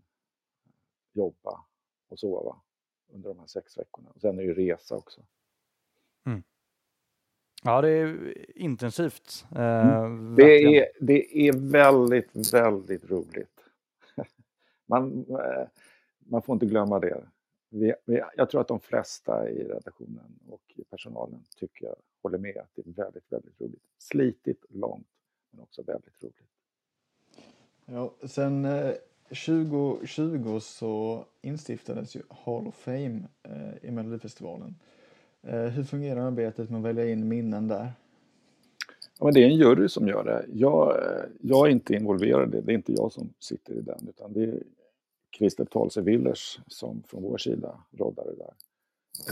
[1.13, 1.65] jobba
[2.09, 2.57] och sova
[3.13, 4.11] under de här sex veckorna.
[4.15, 5.21] Och sen är det resa också.
[7.67, 9.47] Ja, det är intensivt.
[9.57, 10.35] Eh, mm.
[10.35, 13.61] det, är, det är väldigt, väldigt roligt.
[14.87, 15.69] man, eh,
[16.19, 17.25] man får inte glömma det.
[17.71, 22.39] Vi, vi, jag tror att de flesta i redaktionen och i personalen tycker jag håller
[22.39, 23.83] med att det är väldigt, väldigt roligt.
[23.99, 25.09] Slitigt, långt,
[25.51, 26.49] men också väldigt roligt.
[27.85, 28.95] Ja, sen eh,
[29.29, 34.69] 2020 så instiftades ju Hall of Fame eh, i Melodifestivalen.
[34.69, 34.75] Eh,
[35.47, 37.93] hur fungerar arbetet med att välja in minnen där?
[39.19, 40.47] Ja, men det är en jury som gör det.
[40.53, 41.01] Jag,
[41.41, 42.61] jag är inte involverad i det.
[42.61, 44.63] Det är inte jag som sitter i den utan det är
[45.39, 48.55] Christer Tolse Willers som från vår sida roddar det där.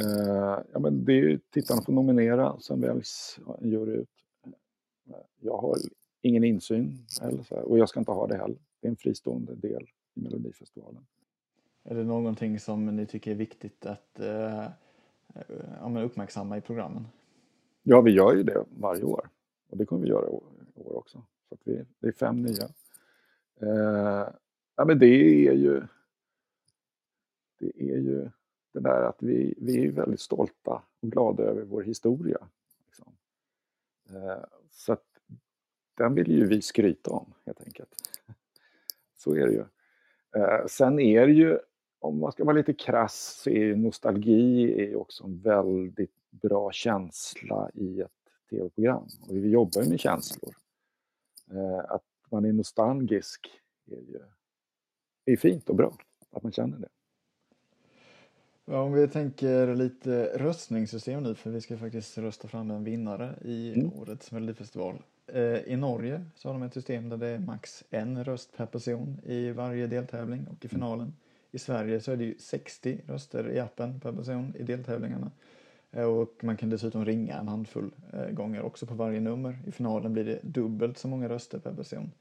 [0.01, 4.09] Eh, ja, men det är tittarna får nominera, sen väljs en jury ut.
[5.41, 5.77] Jag har
[6.23, 8.59] ingen insyn eller så här, och jag ska inte ha det heller.
[8.81, 9.83] Det är en fristående del
[10.15, 11.07] i Melodifestivalen.
[11.85, 14.67] Är det någonting som ni tycker är viktigt att eh,
[15.35, 17.07] Eh, ja, uppmärksamma i programmen?
[17.83, 19.29] Ja, vi gör ju det varje år
[19.71, 20.33] och det kommer vi göra i
[20.75, 21.23] år också.
[21.49, 22.69] Så vi, det är fem nya.
[23.61, 24.29] Eh,
[24.77, 25.07] ja, men det
[25.49, 25.83] är ju
[27.59, 28.31] det är ju
[28.73, 32.49] det där att vi, vi är väldigt stolta och glada över vår historia.
[32.87, 33.13] Liksom.
[34.11, 35.07] Eh, så att
[35.95, 37.95] den vill ju vi skryta om helt enkelt.
[39.15, 39.65] Så är det ju.
[40.37, 41.59] Eh, sen är det ju,
[42.03, 47.71] om man ska vara lite krass, så är nostalgi är också en väldigt bra känsla
[47.75, 48.11] i ett
[48.51, 49.09] tv-program.
[49.29, 50.55] Och vi jobbar ju med känslor.
[51.51, 53.51] Eh, att man är nostalgisk
[53.91, 54.21] är ju
[55.25, 55.97] är fint och bra,
[56.31, 56.89] att man känner det.
[58.65, 63.35] Ja, om vi tänker lite röstningssystem nu, för vi ska faktiskt rösta fram en vinnare
[63.45, 63.93] i mm.
[63.93, 65.03] årets Melodifestival.
[65.27, 68.67] Eh, I Norge så har de ett system där det är max en röst per
[68.67, 70.81] person i varje deltävling och i mm.
[71.55, 75.31] I Sverige så är det ju 60 röster i appen per person i deltävlingarna.
[75.91, 79.59] Eh, och man kan dessutom ringa en handfull eh, gånger också på varje nummer.
[79.67, 82.13] I finalen blir det dubbelt så många röster per person.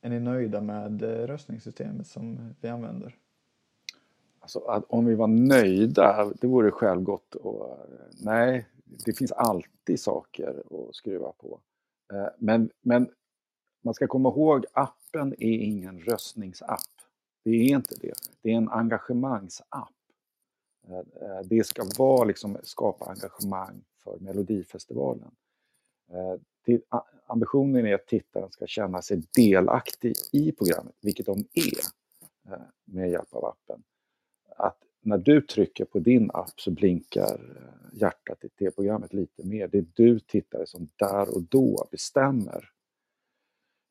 [0.00, 3.16] Är ni nöjda med eh, röstningssystemet som vi använder?
[4.40, 7.34] Alltså, om vi var nöjda, det vore självgott.
[7.34, 7.78] Och,
[8.22, 8.66] nej,
[9.04, 11.60] det finns alltid saker att skruva på.
[12.38, 13.08] Men, men
[13.82, 16.97] man ska komma ihåg, appen är ingen röstningsapp.
[17.44, 18.14] Det är inte det.
[18.42, 19.94] Det är en engagemangsapp.
[20.88, 25.30] Eh, eh, det ska vara liksom skapa engagemang för Melodifestivalen.
[26.10, 26.78] Eh,
[27.26, 31.98] ambitionen är att tittaren ska känna sig delaktig i programmet, vilket de är
[32.84, 33.82] med hjälp av appen
[34.58, 37.40] att när du trycker på din app så blinkar
[37.92, 39.68] hjärtat i tv-programmet lite mer.
[39.68, 42.70] Det är du tittare som där och då bestämmer.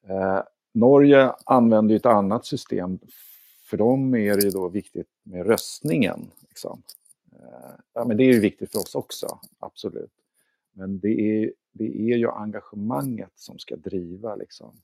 [0.08, 0.42] Eh,
[0.74, 3.00] Norge använder ju ett annat system.
[3.68, 6.32] För dem är det ju då viktigt med röstningen.
[6.50, 6.84] Liksom.
[7.32, 10.14] Eh, ja, men det är ju viktigt för oss också, absolut.
[10.72, 14.82] Men det är, det är ju engagemanget som ska driva liksom,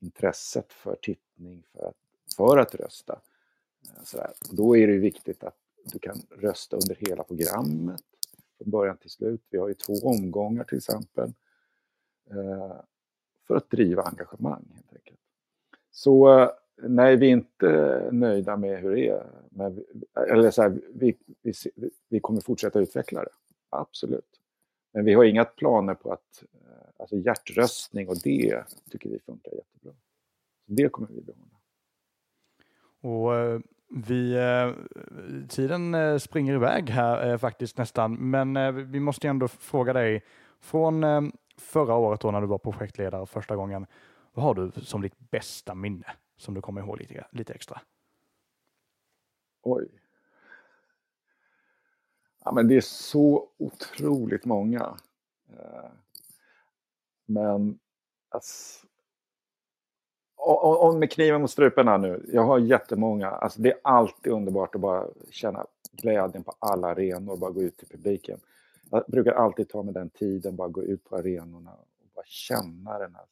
[0.00, 1.96] intresset för tittning, för att,
[2.36, 3.20] för att rösta.
[3.84, 4.32] Eh, sådär.
[4.50, 8.02] Då är det viktigt att du kan rösta under hela programmet
[8.58, 9.42] från början till slut.
[9.50, 11.32] Vi har ju två omgångar till exempel.
[12.30, 12.76] Eh,
[13.46, 15.20] för att driva engagemang helt enkelt.
[15.90, 16.50] Så
[16.82, 19.26] nej, vi är inte eh, nöjda med hur det är.
[19.50, 19.84] Men,
[20.30, 21.52] eller så här, vi, vi,
[22.08, 23.30] vi kommer fortsätta utveckla det.
[23.70, 24.40] Absolut.
[24.92, 29.52] Men vi har inga planer på att, eh, alltså hjärtröstning och det tycker vi funkar
[29.52, 29.92] jättebra.
[30.66, 31.44] Så det kommer vi behålla.
[33.00, 33.60] Och eh,
[33.90, 34.36] vi,
[35.48, 40.24] tiden springer iväg här faktiskt nästan, men vi måste ändå fråga dig.
[40.60, 41.04] Från
[41.56, 43.86] förra året då när du var projektledare första gången,
[44.32, 46.06] vad har du som ditt bästa minne
[46.38, 47.80] som du kommer ihåg lite, lite extra?
[49.62, 49.88] Oj.
[52.44, 54.98] Ja, men det är så otroligt många.
[55.50, 55.90] Eh,
[57.26, 57.78] men
[58.28, 58.86] alltså,
[60.36, 62.30] och, med kniven mot strupen här nu.
[62.32, 63.30] Jag har jättemånga.
[63.30, 67.62] Alltså det är alltid underbart att bara känna glädjen på alla arenor och bara gå
[67.62, 68.40] ut till publiken.
[68.90, 72.98] Jag brukar alltid ta mig den tiden, bara gå ut på arenorna och bara känna
[72.98, 73.26] den här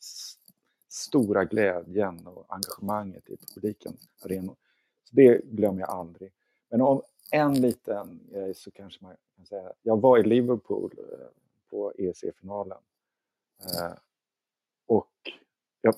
[0.97, 4.57] stora glädjen och engagemanget i publiken, arenor.
[5.05, 6.33] Så det glömmer jag aldrig.
[6.69, 11.27] Men om en liten grej så kanske man kan säga, jag var i Liverpool eh,
[11.71, 12.79] på EC-finalen.
[13.65, 13.93] Eh,
[14.87, 15.13] och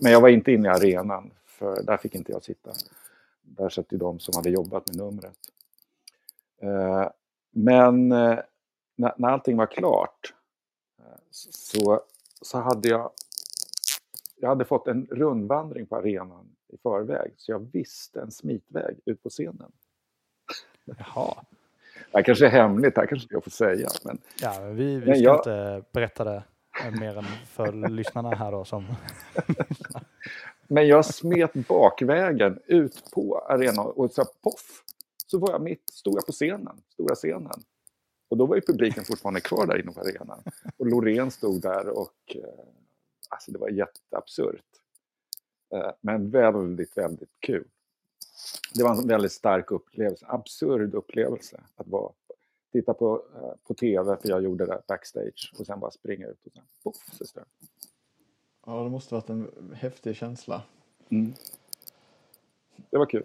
[0.01, 2.73] men jag var inte inne i arenan, för där fick inte jag sitta.
[3.43, 5.39] Där satt ju de som hade jobbat med numret.
[6.61, 7.09] Eh,
[7.51, 8.09] men
[8.97, 10.35] när allting var klart
[11.31, 12.01] så,
[12.43, 13.11] så hade jag,
[14.41, 19.22] jag hade fått en rundvandring på arenan i förväg, så jag visste en smitväg ut
[19.22, 19.72] på scenen.
[20.84, 21.34] Jaha.
[22.11, 23.89] Det här kanske är hemligt, det här kanske jag får säga.
[24.05, 26.43] Men, ja, vi, vi ska jag, inte berätta det
[27.01, 28.86] mer än för lyssnarna här då som
[30.68, 34.84] Men jag smet bakvägen ut på arenan och så poff,
[35.26, 37.62] så var jag mitt, stod jag på scenen, stora scenen.
[38.30, 40.43] Och då var ju publiken fortfarande kvar där inne på arenan.
[40.76, 42.64] Och Loreen stod där och eh,
[43.29, 44.64] alltså det var jätteabsurt.
[45.74, 47.68] Eh, men väldigt, väldigt kul.
[48.74, 52.12] Det var en väldigt stark upplevelse, absurd upplevelse att vara
[52.72, 56.47] titta på, eh, på tv, för jag gjorde det backstage, och sen bara springa ut
[56.47, 57.45] och sen poff, så ström.
[58.66, 60.62] Ja, det måste varit en häftig känsla.
[61.09, 61.33] Mm.
[62.91, 63.24] Det var kul.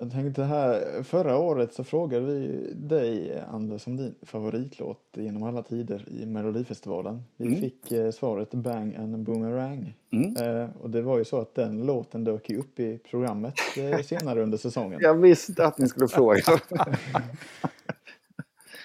[0.00, 5.62] Jag tänkte här, förra året så frågade vi dig, Anders, om din favoritlåt genom alla
[5.62, 7.22] tider i Melodifestivalen.
[7.36, 7.60] Vi Mm.
[7.60, 9.94] fick eh, svaret Bang and Boomerang.
[10.12, 10.36] Mm.
[10.60, 14.00] Eh, och det var ju så att den låten dök ju upp i programmet eh,
[14.02, 14.98] senare under säsongen.
[15.02, 16.42] Jag visste att ni skulle fråga.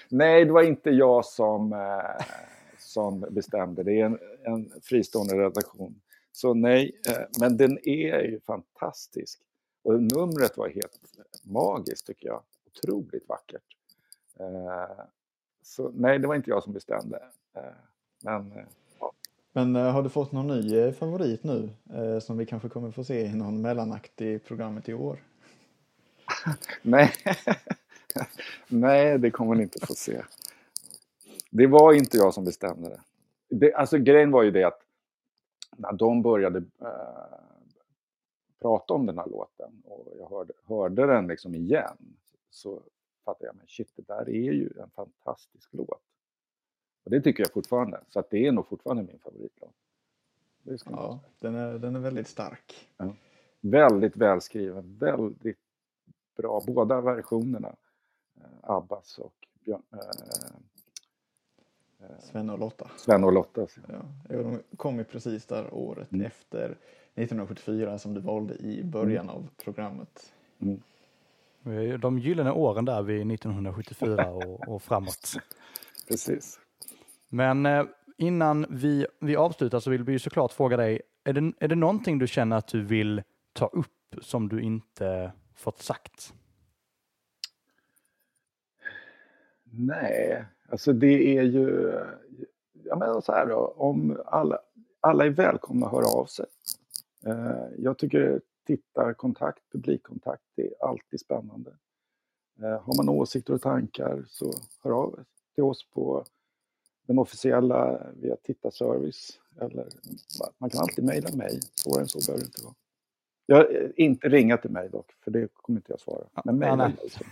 [0.08, 2.24] Nej, det var inte jag som, eh,
[2.78, 3.82] som bestämde.
[3.82, 6.00] Det är en, en fristående redaktion.
[6.32, 9.40] Så nej, eh, men den är ju fantastisk.
[9.84, 11.00] Och numret var helt
[11.42, 12.42] magiskt tycker jag.
[12.66, 13.76] Otroligt vackert.
[14.40, 15.04] Eh,
[15.62, 17.22] så nej, det var inte jag som bestämde.
[17.54, 17.62] Eh,
[18.22, 18.64] men eh,
[19.52, 21.70] Men eh, har du fått någon ny favorit nu
[22.20, 25.18] som vi kanske kommer få se i någon mellanakt i programmet i år?
[26.82, 27.12] Nej.
[28.68, 30.22] Nej, det kommer ni inte få se.
[31.50, 33.00] Det var inte jag som bestämde det.
[33.48, 34.80] det alltså grejen var ju det att
[35.76, 36.64] när de började
[38.64, 42.16] prata om den här låten och jag hörde, hörde den liksom igen
[42.50, 42.82] så
[43.24, 46.02] fattade jag, men shit, det där är ju en fantastisk låt.
[47.04, 48.00] Och det tycker jag fortfarande.
[48.08, 49.74] Så att det är nog fortfarande min favoritlåt.
[50.84, 52.88] Ja, den är, den är väldigt stark.
[53.60, 55.58] Väldigt välskriven, väldigt
[56.36, 56.62] bra.
[56.66, 57.76] Båda versionerna.
[58.36, 59.98] Eh, Abbas och Björn, eh,
[62.20, 62.90] Sven och Lotta.
[62.96, 63.66] Sven och Lotta.
[63.88, 66.26] Ja, de kom ju precis där året Mm.
[66.26, 66.78] efter
[67.14, 70.32] 1974 som du valde i början av programmet.
[71.64, 75.32] Är ju De gyllene åren där vid 1974 och, och framåt.
[76.08, 76.60] Precis.
[77.28, 77.84] Men eh,
[78.16, 81.74] innan vi, vi avslutar så vill vi ju såklart fråga dig, är det, är det
[81.74, 83.86] någonting du känner att du vill ta upp
[84.20, 86.34] som du inte fått sagt?
[89.64, 91.92] Nej, alltså det är ju...
[92.84, 94.58] Jag menar så här då, om alla,
[95.00, 96.46] alla är välkomna att höra av sig.
[97.26, 101.76] Eh, jag tycker tittarkontakt, publikkontakt, det är alltid spännande.
[102.62, 104.52] Eh, har man åsikter och tankar så
[104.82, 106.24] hör av till oss på
[107.06, 109.40] den officiella via tittarservice.
[109.60, 109.88] Eller
[110.58, 112.74] man kan alltid mejla mig, svårare än så behöver det inte vara.
[113.46, 116.24] Jag, eh, inte ringa till mig dock, för det kommer inte jag svara.
[116.44, 117.10] Men mejla mig.
[117.10, 117.24] så.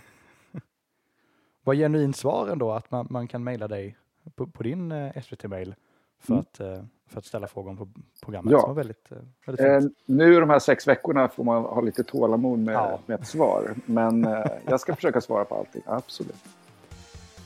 [1.63, 3.97] Vad genuint svar ändå att man, man kan mejla dig
[4.35, 5.75] på, på din SVT-mail
[6.23, 6.39] för, Mm.
[6.51, 7.87] att, eh, för att ställa frågor på
[8.23, 8.51] programmet.
[8.51, 8.73] Ja.
[8.73, 9.97] Väldigt, eh, väldigt Eh, fint.
[10.05, 12.99] nu de här sex veckorna får man ha lite tålamod med, Ja.
[13.05, 13.75] med ett svar.
[13.85, 16.35] Men eh, jag ska försöka svara på allting, absolut.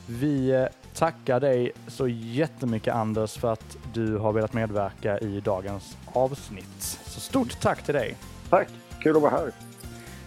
[0.10, 0.66] Vi eh,
[0.96, 6.82] tackar dig så jättemycket Anders för att du har velat medverka i dagens avsnitt.
[7.06, 8.16] Så stort tack till dig!
[8.50, 8.68] Tack,
[9.04, 9.52] kul att vara här.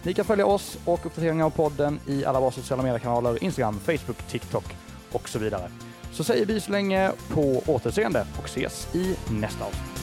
[0.03, 4.17] Ni kan följa oss och uppdateringar av podden i alla våra sociala mediekanaler, Instagram, Facebook,
[4.17, 4.75] TikTok
[5.11, 5.69] och så vidare.
[6.11, 10.00] Så säger vi så länge på återseende och ses i nästa avsnitt.